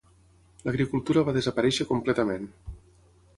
[0.67, 2.49] L'agricultura va desaparèixer completament.